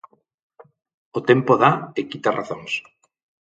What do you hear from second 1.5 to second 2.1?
dá e